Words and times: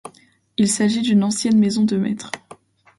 Il 0.57 0.67
s'agit 0.67 1.03
d'une 1.03 1.23
ancienne 1.23 1.59
maison 1.59 1.83
de 1.83 1.95
maître. 1.95 2.31